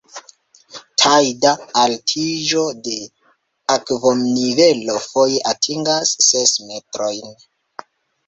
[1.01, 1.51] Tajda
[1.81, 2.95] altiĝo de
[3.75, 7.31] akvonivelo foje atingas ses metrojn.